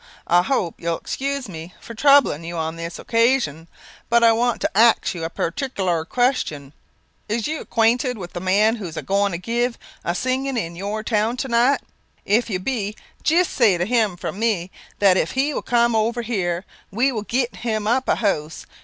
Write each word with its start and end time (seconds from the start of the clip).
I 0.25 0.41
hope 0.41 0.81
you 0.81 0.87
will 0.89 0.97
excuse 0.97 1.47
me 1.47 1.75
for 1.79 1.93
troubling 1.93 2.43
you 2.43 2.57
on 2.57 2.75
this 2.75 2.97
occasion; 2.97 3.67
but 4.09 4.23
I 4.23 4.31
want 4.31 4.59
to 4.61 4.71
ax 4.75 5.13
you 5.13 5.23
a 5.23 5.29
partic'lar 5.29 6.05
question. 6.05 6.73
Is 7.29 7.45
you 7.45 7.61
acquainted 7.61 8.17
with 8.17 8.33
the 8.33 8.39
man 8.39 8.77
who 8.77 8.87
is 8.87 8.97
a 8.97 9.03
goin' 9.03 9.31
to 9.31 9.37
give 9.37 9.77
a 10.03 10.15
sing 10.15 10.47
in 10.47 10.75
your 10.75 11.03
town 11.03 11.37
to 11.37 11.47
night? 11.47 11.81
If 12.25 12.49
you 12.49 12.57
be, 12.57 12.95
jist 13.21 13.53
say 13.53 13.77
to 13.77 13.85
him, 13.85 14.17
from 14.17 14.39
me, 14.39 14.71
that 14.97 15.17
if 15.17 15.33
he 15.33 15.53
will 15.53 15.61
come 15.61 15.95
over 15.95 16.23
here, 16.23 16.65
we 16.89 17.11
will 17.11 17.21
get 17.21 17.57
him 17.57 17.85
up 17.85 18.07
a 18.09 18.15
house. 18.15 18.65